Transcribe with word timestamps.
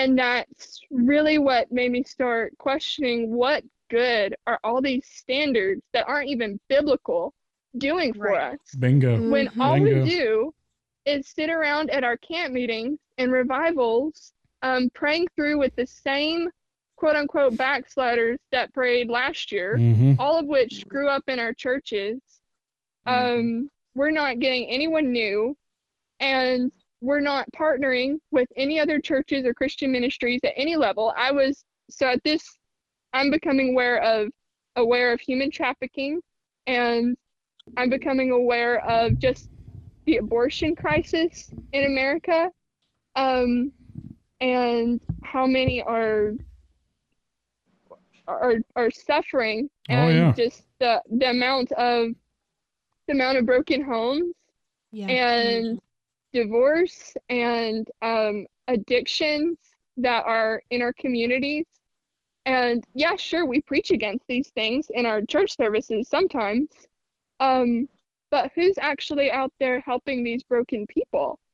And 0.00 0.18
that's 0.18 0.80
really 0.90 1.36
what 1.36 1.70
made 1.70 1.92
me 1.92 2.02
start 2.02 2.56
questioning 2.56 3.34
what 3.34 3.62
good 3.90 4.34
are 4.46 4.58
all 4.64 4.80
these 4.80 5.06
standards 5.06 5.82
that 5.92 6.08
aren't 6.08 6.30
even 6.30 6.58
biblical 6.70 7.34
doing 7.76 8.14
for 8.14 8.28
Right. 8.28 8.54
us 8.54 8.74
Bingo. 8.76 9.20
when 9.28 9.48
Mhm. 9.48 9.60
all 9.60 9.74
Bingo. 9.74 10.02
we 10.04 10.10
do 10.10 10.54
is 11.04 11.28
sit 11.28 11.50
around 11.50 11.90
at 11.90 12.02
our 12.02 12.16
camp 12.16 12.54
meetings 12.54 12.98
and 13.18 13.30
revivals 13.30 14.32
um, 14.62 14.88
praying 14.94 15.28
through 15.36 15.58
with 15.58 15.76
the 15.76 15.86
same 15.86 16.50
quote 16.96 17.16
unquote 17.16 17.58
backsliders 17.58 18.38
that 18.52 18.72
prayed 18.72 19.10
last 19.10 19.52
year 19.52 19.76
hmm 19.76 20.14
all 20.18 20.38
of 20.38 20.46
which 20.46 20.86
grew 20.88 21.08
up 21.08 21.24
in 21.28 21.38
our 21.38 21.52
churches. 21.52 22.22
Um, 23.04 23.70
we're 23.94 24.10
not 24.10 24.38
getting 24.38 24.66
anyone 24.70 25.12
new, 25.12 25.54
and 26.20 26.72
we're 27.00 27.20
not 27.20 27.50
partnering 27.52 28.18
with 28.30 28.48
any 28.56 28.78
other 28.78 29.00
churches 29.00 29.44
or 29.46 29.54
Christian 29.54 29.90
ministries 29.90 30.40
at 30.44 30.52
any 30.56 30.76
level. 30.76 31.12
I 31.16 31.32
was 31.32 31.64
so 31.90 32.06
at 32.08 32.22
this, 32.24 32.42
I'm 33.12 33.30
becoming 33.30 33.70
aware 33.70 34.02
of 34.02 34.28
aware 34.76 35.12
of 35.12 35.20
human 35.20 35.50
trafficking, 35.50 36.20
and 36.66 37.16
I'm 37.76 37.90
becoming 37.90 38.30
aware 38.30 38.84
of 38.88 39.18
just 39.18 39.48
the 40.06 40.18
abortion 40.18 40.74
crisis 40.76 41.50
in 41.72 41.84
America, 41.86 42.50
um, 43.16 43.72
and 44.40 45.00
how 45.22 45.46
many 45.46 45.82
are 45.82 46.32
are 48.28 48.56
are 48.76 48.90
suffering 48.90 49.68
Oh, 49.88 49.94
and 49.94 50.16
yeah. 50.16 50.32
just 50.32 50.64
the 50.78 51.02
the 51.10 51.30
amount 51.30 51.72
of 51.72 52.10
the 53.08 53.14
amount 53.14 53.38
of 53.38 53.46
broken 53.46 53.82
homes 53.82 54.34
Yeah. 54.92 55.08
and 55.08 55.80
divorce 56.32 57.14
and 57.28 57.88
um, 58.02 58.46
addictions 58.68 59.58
that 59.96 60.24
are 60.24 60.62
in 60.70 60.82
our 60.82 60.92
communities. 60.92 61.66
And 62.46 62.84
yeah, 62.94 63.16
sure, 63.16 63.44
we 63.44 63.60
preach 63.62 63.90
against 63.90 64.26
these 64.28 64.50
things 64.50 64.86
in 64.94 65.06
our 65.06 65.22
church 65.22 65.56
services 65.56 66.08
sometimes. 66.08 66.68
Um, 67.40 67.88
but 68.30 68.52
who's 68.54 68.78
actually 68.78 69.30
out 69.32 69.52
there 69.58 69.80
helping 69.80 70.22
these 70.22 70.44
broken 70.44 70.86
people? 70.86 71.40